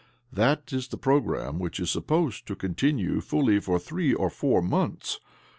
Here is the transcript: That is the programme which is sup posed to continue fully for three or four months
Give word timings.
That 0.33 0.73
is 0.73 0.87
the 0.87 0.97
programme 0.97 1.59
which 1.59 1.79
is 1.79 1.91
sup 1.91 2.07
posed 2.07 2.47
to 2.47 2.55
continue 2.55 3.21
fully 3.21 3.59
for 3.59 3.77
three 3.77 4.15
or 4.15 4.31
four 4.31 4.63
months 4.63 5.19